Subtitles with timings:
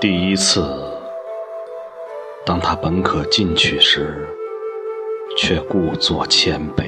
[0.00, 0.64] 第一次，
[2.46, 4.28] 当他本可进取时，
[5.36, 6.84] 却故作谦卑；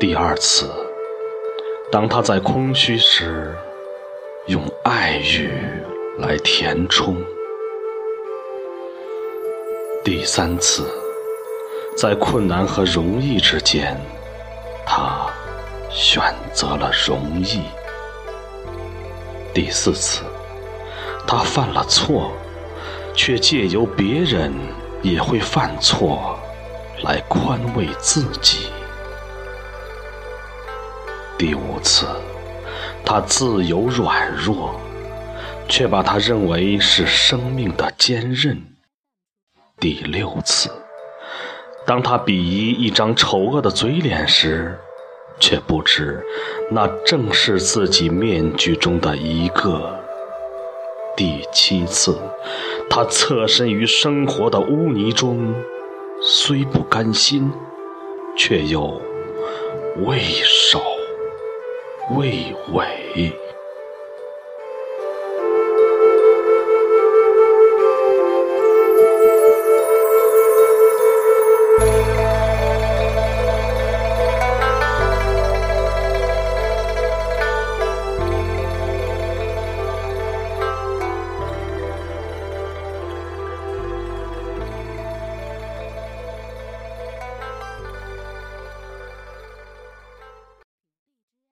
[0.00, 0.70] 第二次，
[1.92, 3.54] 当他在空虚时，
[4.46, 5.50] 用爱语
[6.18, 7.16] 来填充；
[10.02, 10.88] 第三次，
[11.94, 14.00] 在困难和容易之间，
[14.86, 15.26] 他
[15.90, 16.22] 选
[16.54, 17.60] 择了容易；
[19.56, 20.22] 第四次，
[21.26, 22.30] 他犯了错，
[23.14, 24.52] 却借由别人
[25.00, 26.38] 也会犯错
[27.02, 28.68] 来宽慰自己；
[31.38, 32.06] 第五次，
[33.02, 34.78] 他自由软弱，
[35.66, 38.58] 却把他认为是生命的坚韧；
[39.80, 40.70] 第六次，
[41.86, 44.78] 当他鄙夷一张丑恶的嘴脸时，
[45.38, 46.24] 却不知
[46.70, 49.80] 那正是自己面具中的一个；
[51.16, 52.18] 第七次，
[52.88, 55.54] 他侧身于生活的污泥中，
[56.20, 57.52] 虽不甘心，
[58.36, 59.00] 却又
[60.04, 60.80] 畏首
[62.16, 63.32] 畏尾。